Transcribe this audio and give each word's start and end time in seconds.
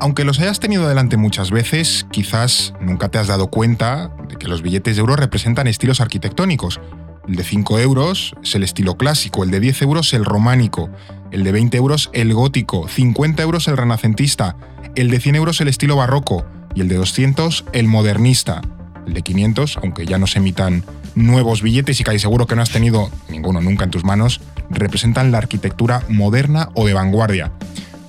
Aunque 0.00 0.24
los 0.24 0.38
hayas 0.40 0.60
tenido 0.60 0.88
delante 0.88 1.16
muchas 1.16 1.50
veces, 1.50 2.06
quizás 2.10 2.74
nunca 2.80 3.08
te 3.08 3.18
has 3.18 3.28
dado 3.28 3.48
cuenta 3.48 4.10
de 4.28 4.36
que 4.36 4.48
los 4.48 4.62
billetes 4.62 4.96
de 4.96 5.00
euro 5.00 5.16
representan 5.16 5.66
estilos 5.66 6.00
arquitectónicos. 6.00 6.80
El 7.26 7.36
de 7.36 7.44
5 7.44 7.78
euros 7.78 8.34
es 8.42 8.54
el 8.54 8.64
estilo 8.64 8.96
clásico, 8.96 9.44
el 9.44 9.50
de 9.50 9.60
10 9.60 9.82
euros 9.82 10.12
el 10.12 10.24
románico, 10.24 10.90
el 11.30 11.42
de 11.42 11.52
20 11.52 11.76
euros 11.76 12.10
el 12.12 12.34
gótico, 12.34 12.86
50 12.86 13.42
euros 13.42 13.66
el 13.68 13.76
renacentista, 13.76 14.56
el 14.94 15.10
de 15.10 15.20
100 15.20 15.36
euros 15.36 15.60
el 15.60 15.68
estilo 15.68 15.96
barroco 15.96 16.44
y 16.74 16.80
el 16.82 16.88
de 16.88 16.96
200 16.96 17.64
el 17.72 17.86
modernista. 17.86 18.60
El 19.06 19.14
de 19.14 19.22
500, 19.22 19.78
aunque 19.78 20.06
ya 20.06 20.18
no 20.18 20.26
se 20.26 20.38
emitan 20.38 20.84
nuevos 21.14 21.62
billetes 21.62 22.00
y 22.00 22.04
casi 22.04 22.18
seguro 22.18 22.46
que 22.46 22.56
no 22.56 22.62
has 22.62 22.70
tenido 22.70 23.10
ninguno 23.28 23.60
nunca 23.60 23.84
en 23.84 23.90
tus 23.90 24.04
manos, 24.04 24.40
representan 24.70 25.30
la 25.30 25.38
arquitectura 25.38 26.02
moderna 26.08 26.70
o 26.74 26.86
de 26.86 26.94
vanguardia. 26.94 27.52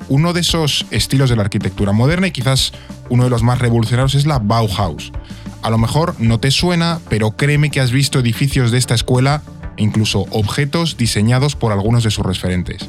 Uno 0.07 0.33
de 0.33 0.41
esos 0.41 0.85
estilos 0.91 1.29
de 1.29 1.35
la 1.35 1.43
arquitectura 1.43 1.91
moderna 1.91 2.27
y 2.27 2.31
quizás 2.31 2.73
uno 3.09 3.23
de 3.23 3.29
los 3.29 3.43
más 3.43 3.59
revolucionarios 3.59 4.15
es 4.15 4.25
la 4.25 4.39
Bauhaus. 4.39 5.11
A 5.61 5.69
lo 5.69 5.77
mejor 5.77 6.15
no 6.19 6.39
te 6.39 6.51
suena, 6.51 6.99
pero 7.09 7.31
créeme 7.31 7.71
que 7.71 7.81
has 7.81 7.91
visto 7.91 8.19
edificios 8.19 8.71
de 8.71 8.77
esta 8.77 8.93
escuela 8.93 9.41
e 9.77 9.83
incluso 9.83 10.25
objetos 10.29 10.95
diseñados 10.95 11.55
por 11.55 11.71
algunos 11.71 12.03
de 12.03 12.11
sus 12.11 12.25
referentes. 12.25 12.87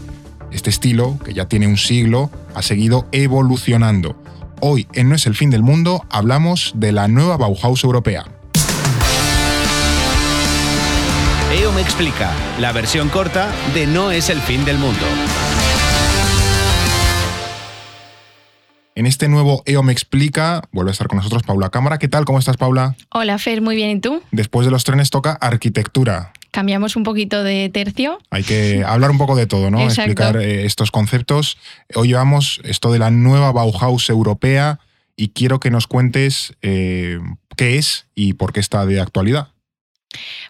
Este 0.53 0.71
estilo, 0.71 1.19
que 1.25 1.33
ya 1.33 1.49
tiene 1.49 1.67
un 1.67 1.79
siglo, 1.79 2.31
ha 2.55 2.63
seguido 2.63 3.09
evolucionando. 3.13 4.17
Hoy 4.61 4.87
en 4.93 5.09
No 5.09 5.15
es 5.15 5.27
el 5.27 5.35
fin 5.35 5.51
del 5.51 5.63
mundo 5.63 6.05
hablamos 6.11 6.73
de 6.77 6.93
la 6.93 7.09
nueva 7.09 7.37
Bauhaus 7.37 7.85
europea. 7.85 8.27
EO 11.53 11.73
me 11.73 11.81
explica, 11.81 12.33
la 12.61 12.73
versión 12.73 13.09
corta 13.09 13.51
de 13.75 13.87
No 13.87 14.11
es 14.11 14.29
el 14.29 14.41
fin 14.41 14.65
del 14.65 14.79
mundo. 14.79 15.07
En 18.97 19.05
este 19.05 19.29
nuevo 19.29 19.63
EO 19.67 19.83
me 19.83 19.93
explica, 19.93 20.63
vuelve 20.73 20.91
a 20.91 20.93
estar 20.93 21.07
con 21.07 21.19
nosotros 21.19 21.43
Paula 21.43 21.69
Cámara. 21.69 21.99
¿Qué 21.99 22.09
tal? 22.09 22.25
¿Cómo 22.25 22.39
estás, 22.39 22.57
Paula? 22.57 22.97
Hola, 23.11 23.37
Fer, 23.37 23.61
muy 23.61 23.77
bien. 23.77 23.91
¿Y 23.91 24.01
tú? 24.01 24.23
Después 24.31 24.65
de 24.65 24.71
los 24.71 24.85
trenes 24.85 25.11
toca 25.11 25.33
arquitectura. 25.33 26.33
Cambiamos 26.51 26.97
un 26.97 27.03
poquito 27.03 27.45
de 27.45 27.69
tercio. 27.69 28.19
Hay 28.31 28.43
que 28.43 28.83
hablar 28.87 29.11
un 29.11 29.19
poco 29.19 29.37
de 29.37 29.47
todo, 29.47 29.71
¿no? 29.71 29.81
Exacto. 29.83 30.13
Explicar 30.13 30.37
eh, 30.39 30.65
estos 30.65 30.91
conceptos. 30.91 31.59
Hoy 31.95 32.09
llevamos 32.09 32.63
esto 32.65 32.91
de 32.91 32.99
la 32.99 33.11
nueva 33.11 33.53
Bauhaus 33.53 34.09
europea 34.09 34.81
y 35.15 35.29
quiero 35.29 35.61
que 35.61 35.71
nos 35.71 35.87
cuentes 35.87 36.55
eh, 36.63 37.19
qué 37.55 37.77
es 37.77 38.07
y 38.15 38.33
por 38.33 38.55
qué 38.55 38.61
está 38.61 38.87
de 38.87 38.99
actualidad. 38.99 39.49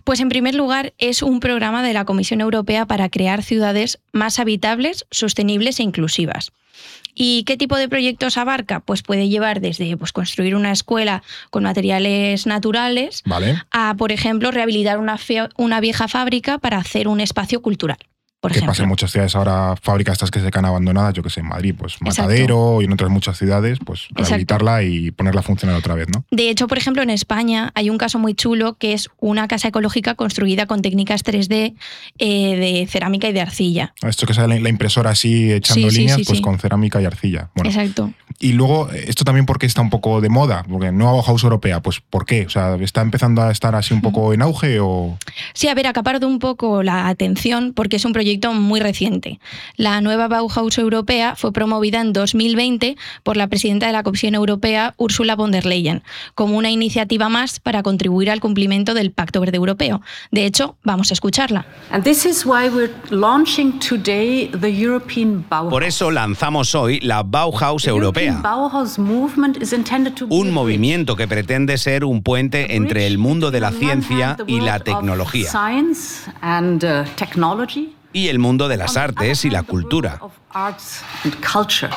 Pues 0.05 0.20
en 0.20 0.28
primer 0.28 0.55
lugar 0.55 0.94
es 0.98 1.24
un 1.24 1.41
programa 1.41 1.83
de 1.83 1.94
la 1.94 2.05
Comisión 2.05 2.41
Europea 2.41 2.86
para 2.86 3.08
crear 3.08 3.42
ciudades 3.42 3.98
más 4.12 4.39
habitables, 4.39 5.05
sostenibles 5.11 5.80
e 5.80 5.83
inclusivas. 5.83 6.52
¿Y 7.19 7.45
qué 7.45 7.56
tipo 7.56 7.77
de 7.77 7.89
proyectos 7.89 8.36
abarca? 8.36 8.81
Pues 8.81 9.03
puede 9.03 9.31
llevar 9.31 9.61
desde 9.61 9.97
pues, 9.97 10.12
construir 10.12 10.55
una 10.55 10.70
escuela 10.70 11.23
con 11.50 11.62
materiales 11.62 12.47
naturales 12.47 13.23
¿Vale? 13.25 13.62
a, 13.70 13.95
por 13.97 14.12
ejemplo, 14.12 14.50
rehabilitar 14.50 14.98
una, 14.98 15.19
una 15.56 15.81
vieja 15.81 16.08
fábrica 16.08 16.58
para 16.58 16.77
hacer 16.77 17.08
un 17.08 17.20
espacio 17.20 17.62
cultural. 17.62 17.98
Por 18.41 18.53
que 18.53 18.59
ejemplo. 18.59 18.73
pasa 18.73 18.83
en 18.84 18.89
muchas 18.91 19.11
ciudades 19.11 19.34
ahora, 19.34 19.75
fábricas 19.81 20.12
estas 20.12 20.31
que 20.31 20.41
se 20.41 20.51
quedan 20.51 20.67
abandonadas, 20.67 21.15
yo 21.15 21.23
que 21.23 21.31
sé, 21.31 21.41
en 21.41 21.47
Madrid, 21.48 21.75
pues 21.77 21.97
Matadero 22.01 22.81
y 22.83 22.84
en 22.84 22.92
otras 22.92 23.11
muchas 23.11 23.39
ciudades, 23.39 23.79
pues 23.84 24.03
Exacto. 24.05 24.23
rehabilitarla 24.25 24.83
y 24.83 25.11
ponerla 25.11 25.41
a 25.41 25.42
funcionar 25.42 25.77
otra 25.77 25.95
vez, 25.95 26.06
¿no? 26.15 26.25
De 26.31 26.51
hecho, 26.51 26.69
por 26.69 26.79
ejemplo, 26.79 27.03
en 27.03 27.11
España 27.11 27.73
hay 27.75 27.91
un 27.91 27.98
caso 27.98 28.19
muy 28.19 28.34
chulo 28.34 28.75
que 28.79 28.92
es 28.92 29.09
una 29.19 29.48
casa 29.48 29.69
ecológica 29.69 30.14
construida 30.14 30.67
con 30.67 30.83
técnicas 30.83 31.25
3D 31.25 31.75
eh, 32.19 32.57
de 32.57 32.87
cerámica 32.89 33.27
y 33.29 33.33
de 33.33 33.41
arcilla. 33.41 33.95
Esto 34.03 34.27
que 34.27 34.34
sale 34.34 34.61
la- 34.61 34.69
impresora 34.69 35.11
así 35.11 35.51
echando 35.53 35.91
Sí, 35.91 35.97
líneas, 35.98 36.19
sí, 36.19 36.25
pues 36.25 36.41
con 36.42 36.59
cerámica 36.59 37.01
y 37.01 37.07
arcilla. 37.07 37.51
Bueno, 37.55 37.70
Exacto. 37.70 38.12
y 38.39 38.53
luego, 38.53 38.91
eh, 38.92 39.07
esto 39.09 39.25
también 39.25 39.47
porque 39.47 39.64
está 39.67 39.81
un 39.81 39.91
poco 39.91 40.20
de 40.20 40.29
moda, 40.29 40.63
porque 40.68 40.92
nueva 40.92 41.13
Bauhaus 41.13 41.42
europea, 41.42 41.80
pues 41.80 42.01
¿por 42.01 42.27
qué? 42.27 42.45
O 42.47 42.51
sea, 42.51 42.77
¿está 42.77 43.01
empezando 43.01 43.42
a 43.42 43.51
estar 43.51 43.74
así 43.74 43.95
un 43.95 44.03
poco 44.03 44.35
en 44.35 44.42
auge 44.42 44.79
o...? 44.80 45.18
Sí, 45.55 45.68
a 45.68 45.74
ver, 45.74 45.86
acaparado 45.86 46.29
un 46.29 46.39
poco 46.39 46.83
la 46.83 47.08
atención 47.08 47.73
porque 47.74 47.97
es 47.97 48.05
un 48.05 48.13
proyecto 48.13 48.36
muy 48.55 48.80
reciente. 48.80 49.41
La 49.77 50.01
nueva 50.01 50.29
Bauhaus 50.29 50.79
europea 50.79 51.35
fue 51.36 51.52
promovida 51.52 52.01
en 52.01 52.13
2020 52.13 52.97
por 53.23 53.36
la 53.36 53.47
presidenta 53.48 53.86
de 53.86 53.92
la 53.92 54.02
Comisión 54.02 54.35
Europea, 54.35 54.95
Ursula 54.98 55.35
von 55.36 55.51
der 55.51 55.67
Leyen, 55.67 56.02
como 56.35 56.57
una 56.57 56.70
iniciativa 56.70 57.29
más 57.29 57.61
para 57.61 57.83
contribuir 57.83 58.30
al 58.30 58.41
cumplimiento 58.41 58.95
del 58.95 59.11
Pacto 59.11 59.41
Verde 59.41 59.57
Europeo. 59.57 60.02
De 60.30 60.47
hecho, 60.47 60.77
vamos 60.85 61.11
a 61.11 61.14
escucharla. 61.14 61.67
And 61.91 62.05
this 62.05 62.24
is 62.24 62.45
why 62.45 62.69
we're 62.69 62.92
launching 63.11 63.79
today 63.79 64.48
the 64.48 64.68
European 64.68 65.45
Bauhaus. 65.48 65.70
Por 65.70 65.85
eso 65.85 66.11
lanzamos 66.11 66.74
hoy 66.74 67.01
la 67.01 67.23
Bauhaus 67.23 67.86
Europea, 67.86 68.42
un 70.29 70.53
movimiento 70.53 71.17
que 71.17 71.29
pretende 71.29 71.79
ser 71.79 72.05
un 72.05 72.23
puente 72.23 72.77
entre 72.77 73.07
el 73.07 73.18
mundo 73.18 73.51
de 73.51 73.61
la 73.61 73.73
ciencia 73.73 74.36
y 74.47 74.61
la 74.61 74.80
tecnología 74.80 75.51
Y 78.17 78.29
el 78.29 78.39
mundo 78.39 78.67
de 78.67 78.79
las 78.79 78.95
the 78.95 79.01
artes 79.01 79.45
y 79.45 79.51
la 79.51 79.63
cultura. 79.63 80.17
of 80.23 80.33
arts 80.55 81.03
and 81.23 81.35
culture. 81.35 81.93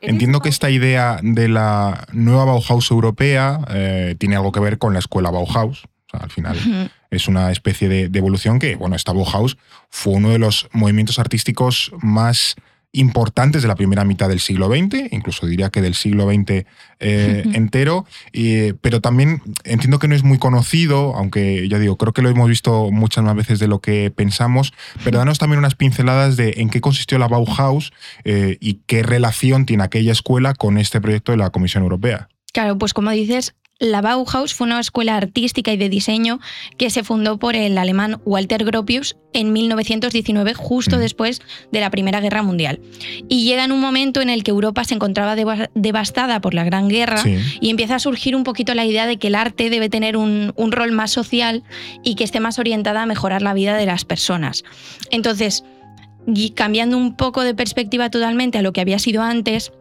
It 0.00 0.08
is 0.08 0.10
Entiendo 0.10 0.40
que 0.40 0.48
esta 0.48 0.68
idea 0.68 1.20
de 1.22 1.46
la 1.46 2.04
nueva 2.12 2.44
Bauhaus 2.46 2.90
europea 2.90 3.60
eh, 3.68 4.16
tiene 4.18 4.34
algo 4.34 4.50
que 4.50 4.58
ver 4.58 4.78
con 4.78 4.92
la 4.92 4.98
escuela 4.98 5.30
Bauhaus. 5.30 5.84
O 5.84 6.10
sea, 6.10 6.20
al 6.24 6.30
final 6.30 6.90
es 7.08 7.28
una 7.28 7.52
especie 7.52 7.88
de, 7.88 8.08
de 8.08 8.18
evolución 8.18 8.58
que, 8.58 8.74
bueno, 8.74 8.96
esta 8.96 9.12
Bauhaus 9.12 9.56
fue 9.90 10.14
uno 10.14 10.30
de 10.30 10.40
los 10.40 10.66
movimientos 10.72 11.20
artísticos 11.20 11.92
más 12.00 12.56
importantes 12.94 13.62
de 13.62 13.68
la 13.68 13.74
primera 13.74 14.04
mitad 14.04 14.28
del 14.28 14.40
siglo 14.40 14.68
XX, 14.68 15.12
incluso 15.12 15.46
diría 15.46 15.70
que 15.70 15.82
del 15.82 15.94
siglo 15.94 16.28
XX 16.28 16.64
eh, 17.00 17.44
entero, 17.52 18.06
pero 18.80 19.00
también 19.00 19.42
entiendo 19.64 19.98
que 19.98 20.08
no 20.08 20.14
es 20.14 20.22
muy 20.22 20.38
conocido, 20.38 21.14
aunque 21.16 21.68
ya 21.68 21.78
digo, 21.78 21.98
creo 21.98 22.12
que 22.12 22.22
lo 22.22 22.30
hemos 22.30 22.48
visto 22.48 22.90
muchas 22.90 23.24
más 23.24 23.34
veces 23.34 23.58
de 23.58 23.68
lo 23.68 23.80
que 23.80 24.10
pensamos, 24.10 24.72
pero 25.02 25.18
danos 25.18 25.38
también 25.38 25.58
unas 25.58 25.74
pinceladas 25.74 26.36
de 26.36 26.54
en 26.56 26.70
qué 26.70 26.80
consistió 26.80 27.18
la 27.18 27.28
Bauhaus 27.28 27.92
eh, 28.24 28.56
y 28.60 28.80
qué 28.86 29.02
relación 29.02 29.66
tiene 29.66 29.84
aquella 29.84 30.12
escuela 30.12 30.54
con 30.54 30.78
este 30.78 31.00
proyecto 31.00 31.32
de 31.32 31.38
la 31.38 31.50
Comisión 31.50 31.82
Europea. 31.82 32.28
Claro, 32.52 32.78
pues 32.78 32.94
como 32.94 33.10
dices, 33.10 33.54
la 33.80 34.00
Bauhaus 34.00 34.54
fue 34.54 34.66
una 34.68 34.78
escuela 34.80 35.16
artística 35.16 35.72
y 35.72 35.76
de 35.76 35.88
diseño 35.88 36.38
que 36.78 36.90
se 36.90 37.02
fundó 37.02 37.38
por 37.38 37.56
el 37.56 37.76
alemán 37.76 38.20
Walter 38.24 38.64
Gropius 38.64 39.16
en 39.32 39.52
1919, 39.52 40.54
justo 40.54 40.96
Mm. 40.96 41.00
después 41.00 41.42
de 41.72 41.80
la 41.80 41.90
Primera 41.90 42.20
Guerra 42.20 42.42
Mundial. 42.42 42.80
Y 43.28 43.44
llega 43.44 43.64
en 43.64 43.72
un 43.72 43.80
momento 43.80 44.20
en 44.22 44.30
el 44.30 44.44
que 44.44 44.52
Europa 44.52 44.84
se 44.84 44.94
encontraba 44.94 45.34
deva- 45.34 45.70
devastada 45.74 46.40
por 46.40 46.54
la 46.54 46.62
Gran 46.64 46.88
Guerra 46.88 47.18
Sí. 47.18 47.36
y 47.60 47.70
empieza 47.70 47.96
a 47.96 47.98
surgir 47.98 48.36
un 48.36 48.44
poquito 48.44 48.74
la 48.74 48.84
idea 48.84 49.06
de 49.06 49.16
que 49.16 49.26
el 49.26 49.34
arte 49.34 49.70
debe 49.70 49.88
tener 49.88 50.16
un, 50.16 50.52
un 50.56 50.72
rol 50.72 50.92
más 50.92 51.10
social 51.10 51.64
y 52.04 52.14
que 52.14 52.24
esté 52.24 52.38
más 52.40 52.58
orientada 52.60 53.02
a 53.02 53.06
mejorar 53.06 53.42
la 53.42 53.54
vida 53.54 53.76
de 53.76 53.86
las 53.86 54.04
personas. 54.04 54.62
Entonces, 55.10 55.64
y 56.32 56.50
cambiando 56.50 56.96
un 56.96 57.16
poco 57.16 57.42
de 57.42 57.54
perspectiva 57.54 58.08
totalmente 58.08 58.56
a 58.58 58.62
lo 58.62 58.72
que 58.72 58.80
había 58.80 58.98
sido 58.98 59.22
antes, 59.22 59.72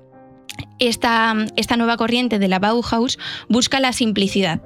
esta, 0.88 1.36
esta 1.56 1.78
nueva 1.78 1.98
corriente 1.98 2.40
de 2.40 2.48
la 2.48 2.60
Bauhaus 2.60 3.18
busca 3.50 3.80
la 3.80 3.94
simplicidad. 3.94 4.62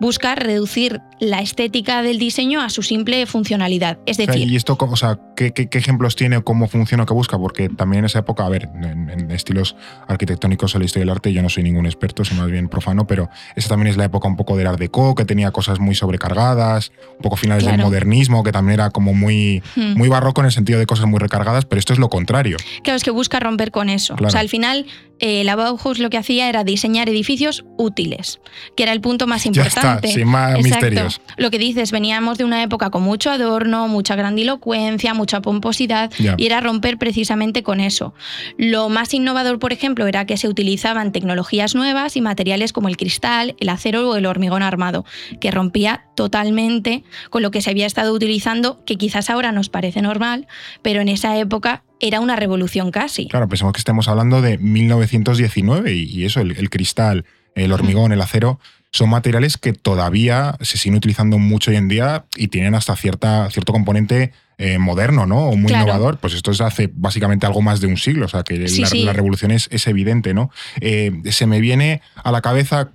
Busca 0.00 0.34
reducir 0.34 1.00
la 1.20 1.40
estética 1.40 2.02
del 2.02 2.18
diseño 2.18 2.60
a 2.60 2.70
su 2.70 2.82
simple 2.82 3.26
funcionalidad. 3.26 3.98
Es 4.06 4.18
O 4.18 4.22
sea, 4.24 4.26
decir, 4.32 4.50
¿Y 4.50 4.56
esto, 4.56 4.76
o 4.80 4.96
sea, 4.96 5.18
¿qué, 5.36 5.52
qué, 5.52 5.68
qué 5.68 5.78
ejemplos 5.78 6.14
tiene 6.16 6.42
cómo 6.42 6.68
funciona 6.68 7.02
o 7.02 7.06
qué 7.06 7.14
busca? 7.14 7.36
Porque 7.38 7.68
también 7.68 8.00
en 8.00 8.04
esa 8.06 8.20
época, 8.20 8.46
a 8.46 8.48
ver, 8.48 8.68
en, 8.82 9.10
en 9.10 9.30
estilos 9.30 9.74
arquitectónicos 10.06 10.74
en 10.74 10.80
la 10.80 10.84
historia 10.86 11.02
del 11.06 11.10
arte 11.10 11.32
yo 11.32 11.42
no 11.42 11.48
soy 11.48 11.62
ningún 11.64 11.86
experto, 11.86 12.24
soy 12.24 12.36
más 12.38 12.50
bien 12.50 12.68
profano, 12.68 13.06
pero 13.06 13.28
esa 13.56 13.68
también 13.68 13.88
es 13.88 13.96
la 13.96 14.04
época 14.04 14.28
un 14.28 14.36
poco 14.36 14.56
del 14.56 14.66
Art 14.66 14.78
Deco, 14.78 15.14
que 15.14 15.24
tenía 15.24 15.50
cosas 15.50 15.80
muy 15.80 15.94
sobrecargadas, 15.94 16.92
un 17.16 17.22
poco 17.22 17.36
finales 17.36 17.64
del 17.64 17.78
modernismo, 17.78 18.42
que 18.44 18.52
también 18.52 18.74
era 18.80 18.90
como 18.90 19.14
muy, 19.14 19.62
Hmm. 19.76 19.94
muy 19.96 20.08
barroco 20.08 20.40
en 20.40 20.46
el 20.46 20.52
sentido 20.52 20.78
de 20.78 20.86
cosas 20.86 21.06
muy 21.06 21.18
recargadas, 21.18 21.64
pero 21.64 21.78
esto 21.78 21.92
es 21.92 21.98
lo 21.98 22.08
contrario. 22.08 22.56
Claro, 22.82 22.96
es 22.96 23.04
que 23.04 23.10
busca 23.10 23.40
romper 23.40 23.70
con 23.70 23.88
eso. 23.88 24.14
Claro. 24.14 24.28
O 24.28 24.30
sea, 24.30 24.40
al 24.40 24.48
final, 24.48 24.86
eh, 25.20 25.42
la 25.44 25.56
Bauhaus 25.56 25.98
lo 25.98 26.10
que 26.10 26.16
hacía 26.18 26.48
era 26.48 26.64
diseñar 26.64 27.08
edificios 27.08 27.64
útiles, 27.76 28.40
que 28.76 28.82
era 28.84 28.92
el 28.92 29.00
punto 29.00 29.26
más 29.26 29.44
Ya 29.44 29.48
importante. 29.48 30.08
está, 30.08 30.18
sin 30.20 30.28
más 30.28 30.58
Exacto. 30.58 31.07
Lo 31.36 31.50
que 31.50 31.58
dices, 31.58 31.90
veníamos 31.90 32.38
de 32.38 32.44
una 32.44 32.62
época 32.62 32.90
con 32.90 33.02
mucho 33.02 33.30
adorno, 33.30 33.88
mucha 33.88 34.16
grandilocuencia, 34.16 35.14
mucha 35.14 35.40
pomposidad, 35.40 36.10
y 36.36 36.46
era 36.46 36.60
romper 36.60 36.98
precisamente 36.98 37.62
con 37.62 37.80
eso. 37.80 38.14
Lo 38.56 38.88
más 38.88 39.14
innovador, 39.14 39.58
por 39.58 39.72
ejemplo, 39.72 40.06
era 40.06 40.26
que 40.26 40.36
se 40.36 40.48
utilizaban 40.48 41.12
tecnologías 41.12 41.74
nuevas 41.74 42.16
y 42.16 42.20
materiales 42.20 42.72
como 42.72 42.88
el 42.88 42.96
cristal, 42.96 43.56
el 43.60 43.68
acero 43.68 44.10
o 44.10 44.16
el 44.16 44.26
hormigón 44.26 44.62
armado, 44.62 45.04
que 45.40 45.50
rompía 45.50 46.04
totalmente 46.14 47.04
con 47.30 47.42
lo 47.42 47.50
que 47.50 47.62
se 47.62 47.70
había 47.70 47.86
estado 47.86 48.12
utilizando, 48.12 48.84
que 48.84 48.96
quizás 48.96 49.30
ahora 49.30 49.52
nos 49.52 49.68
parece 49.68 50.02
normal, 50.02 50.46
pero 50.82 51.00
en 51.00 51.08
esa 51.08 51.36
época 51.38 51.84
era 52.00 52.20
una 52.20 52.36
revolución 52.36 52.90
casi. 52.90 53.28
Claro, 53.28 53.48
pensemos 53.48 53.72
que 53.72 53.78
estemos 53.78 54.08
hablando 54.08 54.40
de 54.40 54.58
1919 54.58 55.92
y, 55.94 56.04
y 56.04 56.24
eso, 56.24 56.40
el, 56.40 56.52
el 56.56 56.70
cristal, 56.70 57.24
el 57.54 57.72
hormigón, 57.72 58.12
el 58.12 58.20
acero, 58.20 58.60
son 58.90 59.10
materiales 59.10 59.56
que 59.56 59.72
todavía 59.72 60.56
se 60.60 60.78
siguen 60.78 60.96
utilizando 60.96 61.38
mucho 61.38 61.70
hoy 61.70 61.76
en 61.76 61.88
día 61.88 62.24
y 62.36 62.48
tienen 62.48 62.74
hasta 62.74 62.96
cierta, 62.96 63.50
cierto 63.50 63.72
componente 63.72 64.32
eh, 64.58 64.78
moderno, 64.78 65.24
¿no? 65.26 65.50
O 65.50 65.56
muy 65.56 65.68
Claro. 65.68 65.84
innovador. 65.84 66.18
Pues 66.18 66.34
esto 66.34 66.50
es 66.50 66.60
hace 66.60 66.90
básicamente 66.92 67.46
algo 67.46 67.62
más 67.62 67.80
de 67.80 67.86
un 67.86 67.96
siglo. 67.96 68.26
O 68.26 68.28
sea, 68.28 68.42
que 68.42 68.68
Sí, 68.68 68.82
la, 68.82 68.86
sí. 68.88 69.02
la 69.04 69.12
revolución 69.12 69.50
es, 69.52 69.68
es 69.70 69.86
evidente, 69.86 70.34
¿no? 70.34 70.50
Eh, 70.80 71.12
se 71.30 71.46
me 71.46 71.60
viene 71.60 72.02
a 72.16 72.32
la 72.32 72.40
cabeza, 72.40 72.90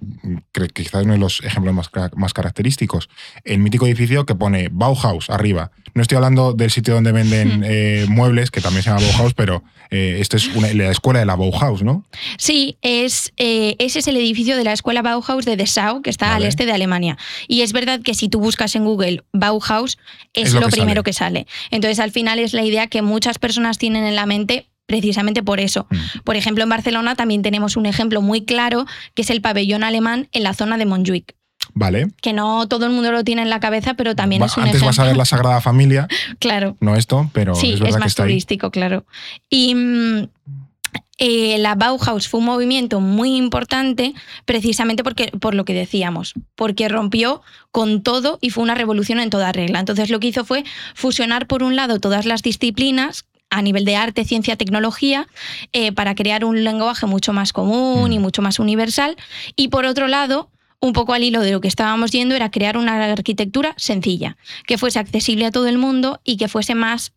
creo 0.51 0.67
que 0.67 0.83
quizás 0.83 1.03
uno 1.03 1.13
de 1.13 1.19
los 1.19 1.41
ejemplos 1.43 1.73
más, 1.73 1.89
más 2.15 2.33
característicos, 2.33 3.09
el 3.45 3.59
mítico 3.59 3.85
edificio 3.87 4.25
que 4.25 4.35
pone 4.35 4.69
Bauhaus 4.71 5.29
arriba. 5.29 5.71
No 5.95 6.01
estoy 6.01 6.15
hablando 6.17 6.53
del 6.53 6.69
sitio 6.71 6.95
donde 6.95 7.11
venden 7.11 7.63
eh, 7.65 8.05
muebles, 8.09 8.51
que 8.51 8.61
también 8.61 8.83
se 8.83 8.89
llama 8.89 9.01
Bauhaus, 9.01 9.33
pero 9.33 9.63
esto 9.89 10.37
es 10.37 10.47
una- 10.55 10.73
la 10.73 10.89
escuela 10.89 11.19
de 11.19 11.25
la 11.27 11.35
Bauhaus, 11.35 11.83
¿no? 11.83 12.03
Sí, 12.39 12.77
es, 12.81 13.31
ese 13.37 13.99
es 13.99 14.07
el 14.07 14.17
edificio 14.17 14.57
de 14.57 14.63
la 14.63 14.73
escuela 14.73 15.03
Bauhaus 15.03 15.45
de 15.45 15.55
Dessau, 15.55 16.01
que 16.01 16.09
está 16.09 16.35
al 16.35 16.43
este 16.45 16.65
de 16.65 16.71
Alemania. 16.71 17.15
Y 17.47 17.61
es 17.61 17.73
verdad 17.73 18.01
que 18.01 18.15
si 18.15 18.27
tú 18.27 18.39
buscas 18.39 18.75
en 18.75 18.85
Google 18.85 19.23
Bauhaus, 19.33 19.99
es, 20.33 20.47
Es 20.47 20.53
lo 20.55 20.61
lo, 20.61 20.65
que 20.67 20.71
primero 20.71 21.01
sale. 21.01 21.03
que 21.03 21.13
sale. 21.13 21.47
Entonces, 21.71 21.99
al 21.99 22.11
final 22.11 22.39
es 22.39 22.53
la 22.53 22.63
idea 22.63 22.87
que 22.87 23.01
muchas 23.01 23.39
personas 23.39 23.77
tienen 23.77 24.03
en 24.05 24.15
la 24.15 24.25
mente 24.25 24.67
precisamente 24.85 25.43
por 25.43 25.59
eso. 25.59 25.87
Mm. 25.89 26.19
Por 26.23 26.35
ejemplo, 26.35 26.63
en 26.63 26.69
Barcelona 26.69 27.15
también 27.15 27.41
tenemos 27.41 27.77
un 27.77 27.85
ejemplo 27.85 28.21
muy 28.21 28.43
claro, 28.45 28.85
que 29.15 29.21
es 29.21 29.29
el 29.29 29.41
pabellón 29.41 29.83
alemán 29.83 30.27
en 30.33 30.43
la 30.43 30.53
zona 30.53 30.77
de 30.77 30.85
Montjuic. 30.85 31.35
Vale. 31.73 32.09
Que 32.21 32.33
no 32.33 32.67
todo 32.67 32.85
el 32.85 32.91
mundo 32.91 33.11
lo 33.13 33.23
tiene 33.23 33.41
en 33.41 33.49
la 33.49 33.61
cabeza, 33.61 33.93
pero 33.93 34.13
también 34.15 34.41
Va- 34.41 34.47
es 34.47 34.57
un 34.57 34.63
Antes 34.63 34.75
ejemplo. 34.75 34.87
vas 34.87 34.99
a 34.99 35.05
ver 35.05 35.15
la 35.17 35.25
Sagrada 35.25 35.61
Familia, 35.61 36.07
Claro. 36.39 36.75
no 36.81 36.95
esto, 36.95 37.29
pero 37.33 37.55
Sí, 37.55 37.73
es 37.73 37.81
es, 37.81 37.93
que 37.93 37.99
más 37.99 38.19
ahí. 38.19 38.25
turístico, 38.25 38.69
claro. 38.69 39.05
Y 39.49 39.73
mm, 39.73 40.27
eh, 41.17 41.57
la 41.59 41.75
Bauhaus 41.75 42.27
fue 42.27 42.39
un 42.39 42.47
movimiento 42.47 42.99
muy 42.99 43.35
importante 43.35 44.13
precisamente 44.45 45.03
porque, 45.03 45.27
por 45.39 45.53
lo 45.53 45.63
que 45.65 45.73
decíamos, 45.73 46.33
porque 46.55 46.89
rompió 46.89 47.41
con 47.71 48.01
todo 48.01 48.39
y 48.41 48.49
fue 48.49 48.63
una 48.63 48.75
revolución 48.75 49.19
en 49.19 49.29
toda 49.29 49.51
regla. 49.51 49.79
Entonces 49.79 50.09
lo 50.09 50.19
que 50.19 50.27
hizo 50.27 50.43
fue 50.43 50.63
fusionar 50.95 51.47
por 51.47 51.63
un 51.63 51.75
lado 51.75 51.99
todas 51.99 52.25
las 52.25 52.41
disciplinas 52.41 53.25
a 53.51 53.61
nivel 53.61 53.85
de 53.85 53.95
arte, 53.95 54.25
ciencia, 54.25 54.55
tecnología, 54.55 55.27
eh, 55.73 55.91
para 55.91 56.15
crear 56.15 56.43
un 56.43 56.63
lenguaje 56.63 57.05
mucho 57.05 57.33
más 57.33 57.53
común 57.53 58.11
y 58.11 58.17
Mm. 58.17 58.21
mucho 58.21 58.41
más 58.41 58.57
universal. 58.57 59.15
Y 59.55 59.67
por 59.67 59.85
otro 59.85 60.07
lado, 60.07 60.49
un 60.79 60.93
poco 60.93 61.13
al 61.13 61.23
hilo 61.23 61.41
de 61.41 61.51
lo 61.51 61.61
que 61.61 61.67
estábamos 61.67 62.11
yendo, 62.11 62.33
era 62.33 62.49
crear 62.49 62.77
una 62.77 63.11
arquitectura 63.11 63.75
sencilla, 63.77 64.37
que 64.65 64.79
fuese 64.79 64.97
accesible 64.97 65.45
a 65.45 65.51
todo 65.51 65.67
el 65.67 65.77
mundo 65.77 66.19
y 66.23 66.37
que 66.37 66.47
fuese 66.47 66.73
más 66.73 67.13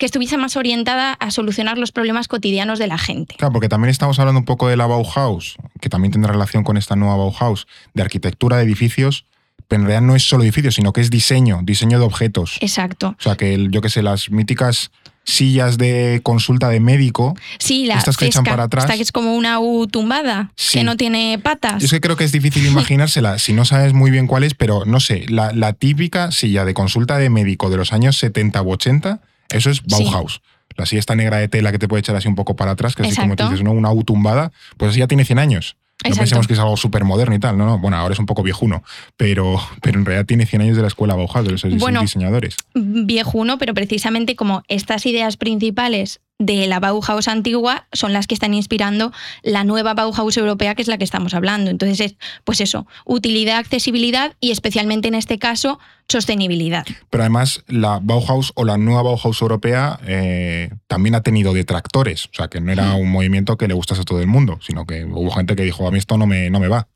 que 0.00 0.06
estuviese 0.06 0.36
más 0.38 0.56
orientada 0.56 1.12
a 1.12 1.30
solucionar 1.30 1.78
los 1.78 1.92
problemas 1.92 2.26
cotidianos 2.26 2.78
de 2.80 2.88
la 2.88 2.98
gente. 2.98 3.36
Claro, 3.36 3.52
porque 3.52 3.68
también 3.68 3.90
estamos 3.90 4.18
hablando 4.18 4.40
un 4.40 4.46
poco 4.46 4.66
de 4.66 4.76
la 4.76 4.86
Bauhaus, 4.86 5.56
que 5.80 5.88
también 5.88 6.10
tendrá 6.10 6.32
relación 6.32 6.64
con 6.64 6.76
esta 6.76 6.96
nueva 6.96 7.16
Bauhaus, 7.16 7.68
de 7.94 8.02
arquitectura 8.02 8.56
de 8.56 8.64
edificios, 8.64 9.26
pero 9.68 9.82
en 9.82 9.86
realidad 9.86 10.06
no 10.06 10.16
es 10.16 10.26
solo 10.26 10.42
edificios, 10.42 10.74
sino 10.74 10.92
que 10.92 11.00
es 11.02 11.10
diseño, 11.10 11.60
diseño 11.62 11.98
de 12.00 12.04
objetos. 12.06 12.56
Exacto. 12.60 13.08
O 13.18 13.22
sea, 13.22 13.36
que 13.36 13.54
el- 13.54 13.70
yo 13.70 13.82
qué 13.82 13.88
sé, 13.90 14.02
las 14.02 14.30
míticas 14.30 14.90
sillas 15.22 15.76
de 15.76 16.20
consulta 16.24 16.70
de 16.70 16.80
médico, 16.80 17.36
Sí, 17.58 17.84
la 17.84 17.96
Estas 17.96 18.16
que 18.16 18.24
echan 18.24 18.42
para 18.42 18.64
atrás. 18.64 18.84
esta 18.84 18.96
que 18.96 19.02
es 19.02 19.12
como 19.12 19.36
una 19.36 19.60
U 19.60 19.86
tumbada, 19.86 20.50
Sí. 20.56 20.78
que 20.78 20.84
no 20.84 20.96
tiene 20.96 21.38
patas. 21.38 21.78
yo 21.78 21.84
es 21.84 21.90
que 21.92 22.00
creo 22.00 22.16
que 22.16 22.24
es 22.24 22.32
difícil 22.32 22.64
imaginársela 22.96 23.38
si 23.38 23.52
no 23.52 23.66
sabes 23.66 23.92
muy 23.92 24.10
bien 24.10 24.26
cuál 24.26 24.44
es, 24.44 24.54
pero 24.54 24.84
no 24.86 24.98
sé, 24.98 25.26
la, 25.28 25.52
la 25.52 25.74
típica 25.74 26.32
silla 26.32 26.64
de 26.64 26.72
consulta 26.72 27.18
de 27.18 27.28
médico 27.28 27.68
de 27.68 27.76
los 27.76 27.92
años 27.92 28.16
70 28.16 28.62
u 28.62 28.72
80, 28.72 29.20
eso 29.50 29.70
es 29.70 29.82
Bauhaus. 29.84 30.40
La 30.76 30.86
silla 30.86 31.00
esta 31.00 31.14
negra 31.16 31.38
de 31.38 31.48
tela 31.48 31.72
que 31.72 31.78
te 31.78 31.88
puede 31.88 32.00
echar 32.00 32.16
así 32.16 32.28
un 32.28 32.36
poco 32.36 32.56
para 32.56 32.72
atrás, 32.72 32.94
que 32.94 33.02
así 33.02 33.14
como 33.16 33.28
tú 33.36 33.42
Exacto. 33.42 33.50
dices, 33.50 33.64
¿no? 33.64 33.72
una 33.72 33.90
U 33.92 34.04
tumbada, 34.04 34.52
pues 34.76 34.90
así 34.90 35.00
ya 35.00 35.06
tiene 35.08 35.24
100 35.24 35.38
años. 35.38 35.76
No 36.02 36.08
Exacto. 36.08 36.20
pensemos 36.20 36.46
que 36.46 36.52
es 36.54 36.58
algo 36.58 36.76
súper 36.78 37.04
moderno 37.04 37.34
y 37.34 37.38
tal, 37.38 37.58
no, 37.58 37.66
no, 37.66 37.78
bueno, 37.78 37.98
ahora 37.98 38.14
es 38.14 38.18
un 38.18 38.24
poco 38.24 38.42
viejuno, 38.42 38.82
pero, 39.18 39.60
pero 39.82 39.98
en 39.98 40.06
realidad 40.06 40.24
tiene 40.24 40.46
100 40.46 40.62
años 40.62 40.76
de 40.76 40.82
la 40.82 40.88
escuela 40.88 41.14
Bauhaus, 41.14 41.46
de 41.46 41.54
esos 41.56 41.76
Bueno. 41.76 42.00
diseñadores. 42.00 42.56
viejuno, 42.74 43.58
pero 43.58 43.74
precisamente 43.74 44.34
como 44.36 44.62
estas 44.68 45.04
ideas 45.04 45.36
principales 45.36 46.20
de 46.40 46.66
la 46.66 46.80
Bauhaus 46.80 47.28
antigua 47.28 47.86
son 47.92 48.12
las 48.14 48.26
que 48.26 48.34
están 48.34 48.54
inspirando 48.54 49.12
la 49.42 49.62
nueva 49.62 49.94
Bauhaus 49.94 50.36
europea, 50.38 50.74
que 50.74 50.82
es 50.82 50.88
la 50.88 50.96
que 50.96 51.04
estamos 51.04 51.34
hablando. 51.34 51.70
Entonces, 51.70 52.00
es, 52.00 52.16
pues 52.44 52.60
eso, 52.62 52.86
utilidad, 53.04 53.58
accesibilidad 53.58 54.34
y 54.40 54.50
especialmente 54.50 55.06
en 55.06 55.14
este 55.14 55.38
caso, 55.38 55.78
sostenibilidad. 56.08 56.86
Pero 57.10 57.22
además 57.22 57.62
la 57.68 58.00
Bauhaus 58.02 58.52
o 58.56 58.64
la 58.64 58.78
nueva 58.78 59.02
Bauhaus 59.02 59.40
europea 59.42 60.00
eh, 60.06 60.70
también 60.86 61.14
ha 61.14 61.22
tenido 61.22 61.52
detractores, 61.52 62.26
o 62.26 62.30
sea, 62.32 62.48
que 62.48 62.60
no 62.60 62.72
era 62.72 62.94
un 62.94 63.10
movimiento 63.10 63.58
que 63.58 63.68
le 63.68 63.74
gustase 63.74 64.00
a 64.00 64.04
todo 64.04 64.20
el 64.20 64.26
mundo, 64.26 64.58
sino 64.62 64.86
que 64.86 65.04
hubo 65.04 65.30
gente 65.30 65.54
que 65.54 65.62
dijo, 65.62 65.86
a 65.86 65.90
mí 65.90 65.98
esto 65.98 66.16
no 66.16 66.26
me, 66.26 66.48
no 66.48 66.58
me 66.58 66.68
va. 66.68 66.88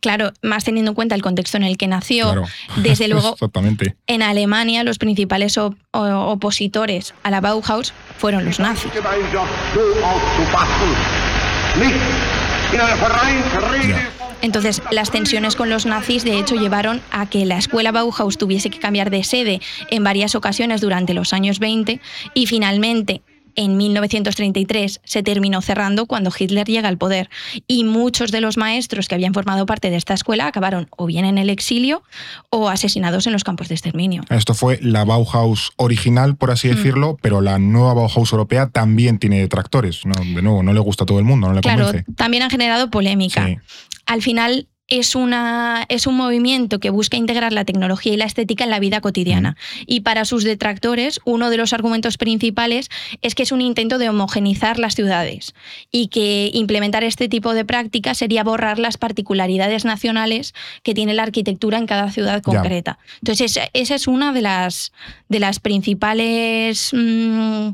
Claro, 0.00 0.32
más 0.42 0.64
teniendo 0.64 0.90
en 0.90 0.94
cuenta 0.94 1.14
el 1.14 1.22
contexto 1.22 1.56
en 1.56 1.64
el 1.64 1.76
que 1.76 1.86
nació, 1.86 2.24
Claro. 2.32 2.44
desde 2.76 3.08
luego 3.08 3.32
Exactamente. 3.34 3.96
en 4.06 4.22
Alemania 4.22 4.84
los 4.84 4.98
principales 4.98 5.58
op- 5.58 5.76
opositores 5.92 7.14
a 7.22 7.30
la 7.30 7.40
Bauhaus 7.40 7.92
fueron 8.18 8.44
los 8.44 8.58
nazis. 8.60 8.90
Entonces, 14.40 14.82
las 14.90 15.10
tensiones 15.10 15.54
con 15.54 15.70
los 15.70 15.86
nazis, 15.86 16.24
de 16.24 16.38
hecho, 16.38 16.56
llevaron 16.56 17.00
a 17.12 17.26
que 17.26 17.44
la 17.46 17.58
escuela 17.58 17.92
Bauhaus 17.92 18.38
tuviese 18.38 18.70
que 18.70 18.80
cambiar 18.80 19.10
de 19.10 19.22
sede 19.22 19.60
en 19.90 20.02
varias 20.02 20.34
ocasiones 20.34 20.80
durante 20.80 21.14
los 21.14 21.32
años 21.32 21.60
20 21.60 22.00
y 22.34 22.46
finalmente, 22.46 23.22
en 23.56 23.76
1933, 23.76 25.00
se 25.04 25.22
terminó 25.22 25.60
cerrando 25.62 26.06
cuando 26.06 26.30
Hitler 26.36 26.66
llega 26.66 26.88
al 26.88 26.98
poder. 26.98 27.28
Y 27.66 27.84
muchos 27.84 28.30
de 28.32 28.40
los 28.40 28.56
maestros 28.56 29.08
que 29.08 29.14
habían 29.14 29.34
formado 29.34 29.66
parte 29.66 29.90
de 29.90 29.96
esta 29.96 30.14
escuela 30.14 30.46
acabaron 30.46 30.88
o 30.90 31.06
bien 31.06 31.24
en 31.24 31.38
el 31.38 31.50
exilio 31.50 32.02
o 32.50 32.68
asesinados 32.68 33.26
en 33.26 33.32
los 33.32 33.44
campos 33.44 33.68
de 33.68 33.74
exterminio. 33.74 34.22
Esto 34.30 34.54
fue 34.54 34.78
la 34.82 35.04
Bauhaus 35.04 35.72
original, 35.76 36.36
por 36.36 36.50
Mm. 36.50 36.52
así 36.52 36.68
decirlo, 36.68 37.16
pero 37.22 37.40
la 37.40 37.58
nueva 37.58 37.94
Bauhaus 37.94 38.32
europea 38.32 38.68
también 38.70 39.18
tiene 39.18 39.40
detractores. 39.40 40.04
No, 40.06 40.14
de 40.14 40.42
nuevo, 40.42 40.62
no 40.62 40.72
le 40.72 40.80
gusta 40.80 41.04
a 41.04 41.06
todo 41.06 41.18
el 41.18 41.24
mundo, 41.24 41.48
no 41.48 41.54
le 41.54 41.60
Claro, 41.60 41.84
convence. 41.86 42.12
también 42.16 42.42
han 42.42 42.50
generado 42.50 42.90
polémica. 42.90 43.46
Sí. 43.46 43.56
al 44.06 44.20
final 44.20 44.66
es, 44.98 45.14
una, 45.14 45.86
es 45.88 46.06
un 46.06 46.16
movimiento 46.16 46.78
que 46.78 46.90
busca 46.90 47.16
integrar 47.16 47.52
la 47.52 47.64
tecnología 47.64 48.12
y 48.12 48.16
la 48.18 48.26
estética 48.26 48.64
en 48.64 48.70
la 48.70 48.78
vida 48.78 49.00
cotidiana. 49.00 49.56
Y 49.86 50.00
para 50.00 50.24
sus 50.26 50.44
detractores, 50.44 51.20
uno 51.24 51.48
de 51.48 51.56
los 51.56 51.72
argumentos 51.72 52.18
principales 52.18 52.90
es 53.22 53.34
que 53.34 53.42
es 53.44 53.52
un 53.52 53.62
intento 53.62 53.96
de 53.98 54.08
homogenizar 54.10 54.78
las 54.78 54.94
ciudades 54.94 55.54
y 55.90 56.08
que 56.08 56.50
implementar 56.52 57.04
este 57.04 57.28
tipo 57.28 57.54
de 57.54 57.64
prácticas 57.64 58.18
sería 58.18 58.44
borrar 58.44 58.78
las 58.78 58.98
particularidades 58.98 59.84
nacionales 59.84 60.52
que 60.82 60.92
tiene 60.94 61.14
la 61.14 61.22
arquitectura 61.22 61.78
en 61.78 61.86
cada 61.86 62.10
ciudad 62.10 62.42
concreta. 62.42 62.98
Entonces, 63.20 63.58
esa- 63.72 63.94
es 63.94 64.06
una 64.06 64.32
de 64.32 64.42
las, 64.42 64.92
de 65.28 65.40
las 65.40 65.58
principales 65.60 66.90
mm, 66.92 67.68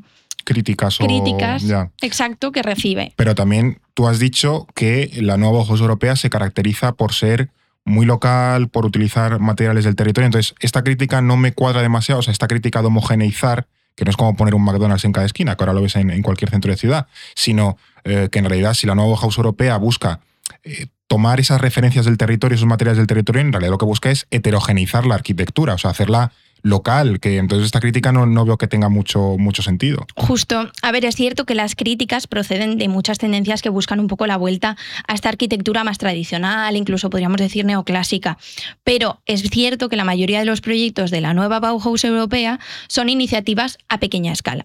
Críticas 0.48 0.98
o. 0.98 1.04
críticas 1.04 1.62
ya. 1.62 1.90
exacto 2.00 2.52
que 2.52 2.62
recibe. 2.62 3.12
Pero 3.16 3.34
también 3.34 3.82
tú 3.92 4.08
has 4.08 4.18
dicho 4.18 4.66
que 4.74 5.10
la 5.20 5.36
nueva 5.36 5.58
Bauhaus 5.58 5.82
europea 5.82 6.16
se 6.16 6.30
caracteriza 6.30 6.92
por 6.92 7.12
ser 7.12 7.50
muy 7.84 8.06
local, 8.06 8.68
por 8.68 8.86
utilizar 8.86 9.40
materiales 9.40 9.84
del 9.84 9.94
territorio. 9.94 10.24
Entonces, 10.24 10.54
esta 10.60 10.82
crítica 10.82 11.20
no 11.20 11.36
me 11.36 11.52
cuadra 11.52 11.82
demasiado. 11.82 12.20
O 12.20 12.22
sea, 12.22 12.32
esta 12.32 12.48
crítica 12.48 12.80
de 12.80 12.86
homogeneizar, 12.86 13.66
que 13.94 14.06
no 14.06 14.10
es 14.10 14.16
como 14.16 14.36
poner 14.36 14.54
un 14.54 14.64
McDonald's 14.64 15.04
en 15.04 15.12
cada 15.12 15.26
esquina, 15.26 15.54
que 15.54 15.64
ahora 15.64 15.74
lo 15.74 15.82
ves 15.82 15.96
en, 15.96 16.08
en 16.08 16.22
cualquier 16.22 16.50
centro 16.50 16.70
de 16.70 16.78
ciudad, 16.78 17.08
sino 17.34 17.76
eh, 18.04 18.30
que 18.32 18.38
en 18.38 18.46
realidad 18.46 18.72
si 18.72 18.86
la 18.86 18.94
nueva 18.94 19.10
Bauhaus 19.10 19.36
europea 19.36 19.76
busca 19.76 20.20
eh, 20.64 20.86
tomar 21.08 21.40
esas 21.40 21.60
referencias 21.60 22.06
del 22.06 22.16
territorio, 22.16 22.56
esos 22.56 22.68
materiales 22.68 22.96
del 22.96 23.06
territorio, 23.06 23.42
en 23.42 23.52
realidad 23.52 23.70
lo 23.70 23.78
que 23.78 23.84
busca 23.84 24.10
es 24.10 24.26
heterogeneizar 24.30 25.04
la 25.04 25.14
arquitectura, 25.14 25.74
o 25.74 25.78
sea, 25.78 25.90
hacerla 25.90 26.32
local, 26.62 27.20
que 27.20 27.36
entonces 27.38 27.66
esta 27.66 27.80
crítica 27.80 28.12
no, 28.12 28.26
no 28.26 28.44
veo 28.44 28.58
que 28.58 28.66
tenga 28.66 28.88
mucho, 28.88 29.36
mucho 29.38 29.62
sentido. 29.62 30.06
Justo. 30.16 30.70
A 30.82 30.92
ver, 30.92 31.04
es 31.04 31.14
cierto 31.16 31.44
que 31.44 31.54
las 31.54 31.74
críticas 31.74 32.26
proceden 32.26 32.78
de 32.78 32.88
muchas 32.88 33.18
tendencias 33.18 33.62
que 33.62 33.68
buscan 33.68 34.00
un 34.00 34.06
poco 34.08 34.26
la 34.26 34.36
vuelta 34.36 34.76
a 35.06 35.14
esta 35.14 35.28
arquitectura 35.28 35.84
más 35.84 35.98
tradicional, 35.98 36.76
incluso 36.76 37.10
podríamos 37.10 37.38
decir 37.38 37.64
neoclásica. 37.64 38.38
Pero 38.84 39.20
es 39.26 39.42
cierto 39.42 39.88
que 39.88 39.96
la 39.96 40.04
mayoría 40.04 40.38
de 40.40 40.44
los 40.44 40.60
proyectos 40.60 41.10
de 41.10 41.20
la 41.20 41.34
nueva 41.34 41.60
Bauhaus 41.60 42.04
europea 42.04 42.58
son 42.88 43.08
iniciativas 43.08 43.78
a 43.88 43.98
pequeña 44.00 44.32
escala. 44.32 44.64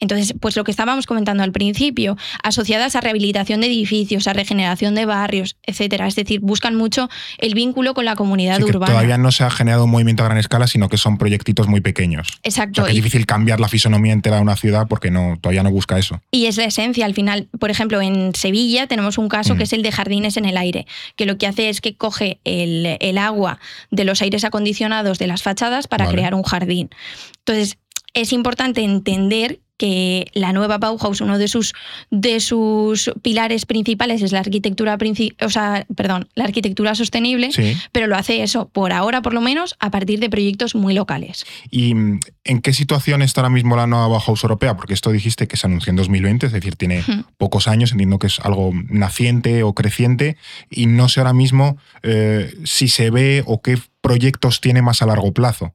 Entonces, 0.00 0.34
pues 0.40 0.56
lo 0.56 0.64
que 0.64 0.70
estábamos 0.70 1.06
comentando 1.06 1.42
al 1.42 1.52
principio, 1.52 2.16
asociadas 2.42 2.96
a 2.96 3.00
rehabilitación 3.00 3.60
de 3.60 3.66
edificios, 3.68 4.26
a 4.28 4.32
regeneración 4.32 4.94
de 4.94 5.04
barrios, 5.06 5.56
etcétera. 5.64 6.06
Es 6.06 6.16
decir, 6.16 6.40
buscan 6.40 6.74
mucho 6.74 7.08
el 7.38 7.54
vínculo 7.54 7.94
con 7.94 8.04
la 8.04 8.16
comunidad 8.16 8.58
Sí, 8.58 8.64
que 8.64 8.70
urbana. 8.70 8.92
todavía 8.92 9.18
no 9.18 9.32
se 9.32 9.44
ha 9.44 9.50
generado 9.50 9.84
un 9.84 9.90
movimiento 9.90 10.22
a 10.22 10.26
gran 10.26 10.38
escala, 10.38 10.66
sino 10.66 10.88
que 10.88 10.96
son 10.96 11.18
proyectitos 11.32 11.66
muy 11.66 11.80
pequeños. 11.80 12.28
O 12.28 12.38
Exacto. 12.42 12.82
sea, 12.82 12.84
que 12.84 12.90
es 12.90 12.96
difícil 12.96 13.24
cambiar 13.24 13.58
la 13.58 13.68
fisonomía 13.68 14.12
entera 14.12 14.36
de 14.36 14.42
una 14.42 14.56
ciudad 14.56 14.86
porque 14.86 15.10
no, 15.10 15.38
todavía 15.40 15.62
no 15.62 15.70
busca 15.70 15.98
eso. 15.98 16.20
Y 16.30 16.44
es 16.46 16.58
la 16.58 16.64
esencia 16.64 17.06
al 17.06 17.14
final. 17.14 17.48
Por 17.58 17.70
ejemplo, 17.70 18.02
en 18.02 18.34
Sevilla 18.34 18.86
tenemos 18.86 19.16
un 19.16 19.28
caso 19.28 19.54
Mm. 19.54 19.58
que 19.58 19.64
es 19.64 19.72
el 19.72 19.82
de 19.82 19.92
jardines 19.92 20.36
en 20.36 20.44
el 20.44 20.56
aire, 20.58 20.86
que 21.16 21.24
lo 21.24 21.38
que 21.38 21.46
hace 21.46 21.70
es 21.70 21.80
que 21.80 21.94
coge 21.96 22.38
el, 22.44 22.98
el 23.00 23.16
agua 23.18 23.58
de 23.90 24.04
los 24.04 24.20
aires 24.20 24.44
acondicionados 24.44 25.18
de 25.18 25.26
las 25.26 25.42
fachadas 25.42 25.88
para 25.88 26.04
Vale. 26.04 26.16
crear 26.16 26.34
un 26.34 26.42
jardín. 26.42 26.90
Entonces, 27.38 27.78
es 28.14 28.32
importante 28.34 28.82
entender 28.82 29.60
que 29.76 30.26
la 30.34 30.52
nueva 30.52 30.78
Bauhaus, 30.78 31.20
uno 31.20 31.38
de 31.38 31.48
sus, 31.48 31.72
de 32.10 32.40
sus 32.40 33.10
pilares 33.22 33.66
principales 33.66 34.22
es 34.22 34.32
la 34.32 34.40
arquitectura, 34.40 34.96
o 35.40 35.50
sea, 35.50 35.86
perdón, 35.96 36.28
la 36.34 36.44
arquitectura 36.44 36.94
sostenible, 36.94 37.50
pero 37.90 38.06
lo 38.06 38.16
hace 38.16 38.42
eso, 38.42 38.68
por 38.68 38.92
ahora 38.92 39.22
por 39.22 39.34
lo 39.34 39.40
menos, 39.40 39.74
a 39.80 39.90
partir 39.90 40.20
de 40.20 40.30
proyectos 40.30 40.74
muy 40.74 40.94
locales. 40.94 41.44
¿Y 41.70 41.94
mm, 41.94 42.20
en 42.44 42.60
qué 42.60 42.72
situación 42.72 43.22
está 43.22 43.40
ahora 43.40 43.50
mismo 43.50 43.76
la 43.76 43.86
nueva 43.86 44.08
Bauhaus 44.08 44.42
europea? 44.42 44.76
Porque 44.76 44.94
esto 44.94 45.10
dijiste 45.10 45.48
que 45.48 45.56
se 45.56 45.66
anunció 45.66 45.90
en 45.90 45.96
2020, 45.96 46.46
es 46.46 46.52
decir, 46.52 46.76
tiene 46.76 47.04
pocos 47.36 47.68
años, 47.68 47.92
entiendo 47.92 48.18
que 48.18 48.28
es 48.28 48.40
algo 48.40 48.72
naciente 48.88 49.62
o 49.62 49.74
creciente, 49.74 50.36
y 50.70 50.86
no 50.86 51.08
sé 51.08 51.20
ahora 51.20 51.32
mismo 51.32 51.76
eh, 52.02 52.54
si 52.64 52.88
se 52.88 53.10
ve 53.10 53.42
o 53.46 53.62
qué 53.62 53.78
proyectos 54.00 54.60
tiene 54.60 54.82
más 54.82 55.02
a 55.02 55.06
largo 55.06 55.32
plazo. 55.32 55.74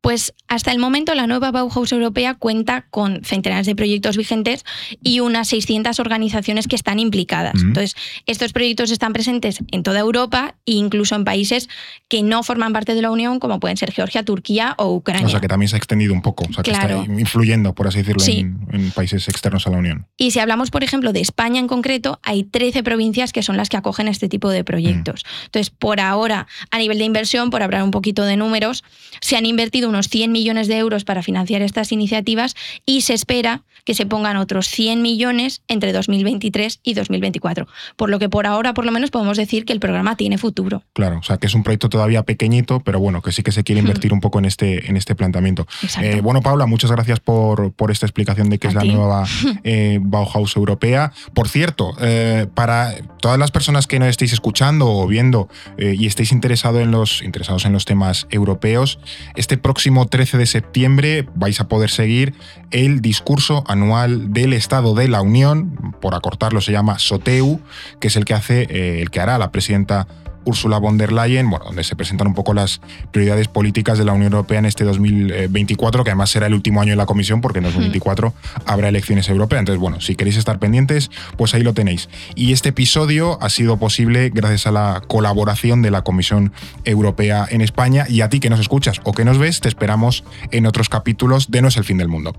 Pues 0.00 0.34
hasta 0.46 0.72
el 0.72 0.78
momento 0.78 1.14
la 1.14 1.26
nueva 1.26 1.50
Bauhaus 1.50 1.92
europea 1.92 2.34
cuenta 2.34 2.86
con 2.90 3.24
centenares 3.24 3.66
de 3.66 3.74
proyectos 3.74 4.16
vigentes 4.16 4.64
y 5.02 5.20
unas 5.20 5.48
600 5.48 5.98
organizaciones 6.00 6.68
que 6.68 6.76
están 6.76 6.98
implicadas. 6.98 7.54
Entonces, 7.60 7.94
estos 8.26 8.52
proyectos 8.52 8.90
están 8.90 9.12
presentes 9.12 9.58
en 9.70 9.82
toda 9.82 10.00
Europa 10.00 10.54
e 10.66 10.72
incluso 10.72 11.14
en 11.14 11.24
países 11.24 11.68
que 12.08 12.22
no 12.22 12.42
forman 12.42 12.72
parte 12.72 12.94
de 12.94 13.02
la 13.02 13.10
Unión, 13.10 13.40
como 13.40 13.60
pueden 13.60 13.76
ser 13.76 13.92
Georgia, 13.92 14.22
Turquía 14.22 14.74
o 14.78 14.94
Ucrania. 14.94 15.26
O 15.26 15.30
sea, 15.30 15.40
que 15.40 15.48
también 15.48 15.68
se 15.68 15.76
ha 15.76 15.78
extendido 15.78 16.12
un 16.12 16.22
poco, 16.22 16.44
o 16.48 16.52
sea, 16.52 16.62
que 16.62 16.70
está 16.70 17.04
influyendo, 17.18 17.74
por 17.74 17.86
así 17.86 17.98
decirlo, 17.98 18.24
en, 18.26 18.90
países 18.92 19.28
externos 19.28 19.66
a 19.66 19.70
la 19.70 19.78
Unión. 19.78 20.06
Y 20.16 20.30
si 20.30 20.40
hablamos, 20.40 20.70
por 20.70 20.82
ejemplo, 20.82 21.12
de 21.12 21.20
España 21.20 21.60
en 21.60 21.66
concreto, 21.66 22.20
hay 22.22 22.44
13 22.44 22.82
provincias 22.82 23.32
que 23.32 23.42
son 23.42 23.56
las 23.56 23.68
que 23.68 23.76
acogen 23.76 24.08
este 24.08 24.28
tipo 24.28 24.50
de 24.50 24.64
proyectos. 24.64 25.24
Entonces, 25.44 25.70
por 25.70 26.00
ahora, 26.00 26.46
a 26.70 26.78
nivel 26.78 26.98
de 26.98 27.04
inversión, 27.04 27.50
por 27.50 27.62
hablar 27.62 27.82
un 27.82 27.90
poquito 27.90 28.24
de 28.24 28.36
números, 28.36 28.84
se 29.20 29.36
han 29.36 29.46
invertido 29.46 29.87
unos 29.88 30.08
100 30.08 30.30
millones 30.32 30.68
de 30.68 30.78
euros 30.78 31.04
para 31.04 31.22
financiar 31.22 31.62
estas 31.62 31.92
iniciativas 31.92 32.54
y 32.86 33.02
se 33.02 33.14
espera 33.14 33.62
que 33.88 33.94
se 33.94 34.04
pongan 34.04 34.36
otros 34.36 34.68
100 34.68 35.00
millones 35.00 35.62
entre 35.66 35.94
2023 35.94 36.80
y 36.82 36.92
2024. 36.92 37.66
Por 37.96 38.10
lo 38.10 38.18
que 38.18 38.28
por 38.28 38.46
ahora, 38.46 38.74
por 38.74 38.84
lo 38.84 38.92
menos, 38.92 39.10
podemos 39.10 39.38
decir 39.38 39.64
que 39.64 39.72
el 39.72 39.80
programa 39.80 40.14
tiene 40.14 40.36
futuro. 40.36 40.82
Claro, 40.92 41.20
o 41.20 41.22
sea, 41.22 41.38
que 41.38 41.46
es 41.46 41.54
un 41.54 41.62
proyecto 41.62 41.88
todavía 41.88 42.22
pequeñito, 42.22 42.80
pero 42.80 43.00
bueno, 43.00 43.22
que 43.22 43.32
sí 43.32 43.42
que 43.42 43.50
se 43.50 43.64
quiere 43.64 43.80
invertir 43.80 44.12
un 44.12 44.20
poco 44.20 44.40
en 44.40 44.44
este, 44.44 44.90
en 44.90 44.98
este 44.98 45.14
planteamiento. 45.14 45.66
Eh, 46.02 46.20
bueno, 46.22 46.42
Paula, 46.42 46.66
muchas 46.66 46.90
gracias 46.90 47.20
por, 47.20 47.72
por 47.72 47.90
esta 47.90 48.04
explicación 48.04 48.50
de 48.50 48.58
qué 48.58 48.68
es 48.68 48.74
la 48.74 48.84
nueva 48.84 49.24
eh, 49.64 49.98
Bauhaus 50.02 50.54
europea. 50.56 51.12
Por 51.32 51.48
cierto, 51.48 51.94
eh, 51.98 52.46
para 52.52 52.92
todas 53.22 53.38
las 53.38 53.50
personas 53.50 53.86
que 53.86 53.98
nos 53.98 54.08
estéis 54.08 54.34
escuchando 54.34 54.86
o 54.86 55.06
viendo 55.06 55.48
y 55.78 56.06
estéis 56.06 56.32
interesado 56.32 56.80
en 56.80 56.90
los, 56.90 57.22
interesados 57.22 57.64
en 57.64 57.72
los 57.72 57.86
temas 57.86 58.26
europeos, 58.30 58.98
este 59.34 59.56
próximo 59.56 59.77
13 60.08 60.38
de 60.38 60.46
septiembre 60.46 61.28
vais 61.34 61.60
a 61.60 61.68
poder 61.68 61.90
seguir 61.90 62.34
el 62.70 63.00
discurso 63.00 63.64
anual 63.66 64.32
del 64.32 64.52
Estado 64.52 64.94
de 64.94 65.08
la 65.08 65.22
Unión, 65.22 65.94
por 66.00 66.14
acortarlo 66.14 66.60
se 66.60 66.72
llama 66.72 66.98
SOTEU, 66.98 67.60
que 68.00 68.08
es 68.08 68.16
el 68.16 68.24
que 68.24 68.34
hace, 68.34 68.62
eh, 68.62 69.00
el 69.00 69.10
que 69.10 69.20
hará 69.20 69.38
la 69.38 69.52
presidenta 69.52 70.08
Ursula 70.48 70.78
von 70.78 70.96
der 70.96 71.12
Leyen, 71.12 71.50
bueno, 71.50 71.66
donde 71.66 71.84
se 71.84 71.94
presentan 71.94 72.26
un 72.26 72.34
poco 72.34 72.54
las 72.54 72.80
prioridades 73.12 73.48
políticas 73.48 73.98
de 73.98 74.04
la 74.04 74.14
Unión 74.14 74.32
Europea 74.32 74.58
en 74.58 74.64
este 74.64 74.84
2024, 74.84 76.04
que 76.04 76.10
además 76.10 76.30
será 76.30 76.46
el 76.46 76.54
último 76.54 76.80
año 76.80 76.92
de 76.92 76.96
la 76.96 77.04
Comisión, 77.04 77.40
porque 77.42 77.58
en 77.58 77.64
2024 77.64 78.32
habrá 78.64 78.88
elecciones 78.88 79.28
europeas. 79.28 79.60
Entonces, 79.60 79.80
bueno, 79.80 80.00
si 80.00 80.16
queréis 80.16 80.38
estar 80.38 80.58
pendientes, 80.58 81.10
pues 81.36 81.54
ahí 81.54 81.62
lo 81.62 81.74
tenéis. 81.74 82.08
Y 82.34 82.52
este 82.52 82.70
episodio 82.70 83.38
ha 83.42 83.50
sido 83.50 83.76
posible 83.76 84.30
gracias 84.30 84.66
a 84.66 84.72
la 84.72 85.02
colaboración 85.06 85.82
de 85.82 85.90
la 85.90 86.02
Comisión 86.02 86.52
Europea 86.84 87.46
en 87.50 87.60
España 87.60 88.06
y 88.08 88.22
a 88.22 88.30
ti 88.30 88.40
que 88.40 88.48
nos 88.48 88.60
escuchas 88.60 89.00
o 89.04 89.12
que 89.12 89.26
nos 89.26 89.38
ves, 89.38 89.60
te 89.60 89.68
esperamos 89.68 90.24
en 90.50 90.64
otros 90.64 90.88
capítulos 90.88 91.50
de 91.50 91.60
No 91.60 91.68
es 91.68 91.76
el 91.76 91.84
fin 91.84 91.98
del 91.98 92.08
mundo. 92.08 92.34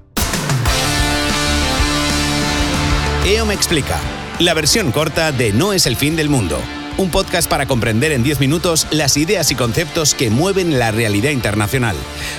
EO 3.26 3.46
me 3.46 3.54
explica, 3.54 4.00
la 4.40 4.56
versión 4.56 4.92
corta 4.92 5.32
de 5.32 5.54
No 5.54 5.74
es 5.74 5.86
el 5.86 5.96
fin 5.96 6.16
del 6.16 6.30
mundo 6.30 6.60
un 7.00 7.10
podcast 7.10 7.50
para 7.50 7.66
comprender 7.66 8.12
en 8.12 8.24
10 8.24 8.42
minutos 8.42 8.86
las 8.92 9.16
ideas 9.16 9.52
y 9.52 9.56
conceptos 9.56 10.14
que 10.14 10.30
mueven 10.30 10.80
la 10.80 10.92
realidad 10.92 11.32
internacional. 11.32 11.96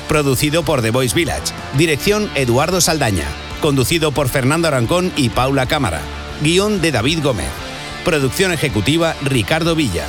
Producido 0.06 0.62
por 0.62 0.82
The 0.82 0.90
Voice 0.90 1.14
Village. 1.14 1.54
Dirección 1.78 2.30
Eduardo 2.34 2.82
Saldaña. 2.82 3.24
Conducido 3.62 4.12
por 4.12 4.28
Fernando 4.28 4.68
Arancón 4.68 5.12
y 5.16 5.30
Paula 5.30 5.64
Cámara. 5.64 6.02
Guión 6.42 6.82
de 6.82 6.92
David 6.92 7.20
Gómez. 7.22 7.48
Producción 8.04 8.52
ejecutiva 8.52 9.16
Ricardo 9.22 9.74
Villa. 9.74 10.04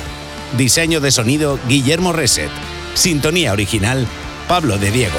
Diseño 0.58 1.00
de 1.00 1.12
sonido 1.12 1.58
Guillermo 1.66 2.12
Reset. 2.12 2.50
Sintonía 2.94 3.52
original 3.52 4.06
Pablo 4.48 4.76
de 4.76 4.90
Diego. 4.90 5.18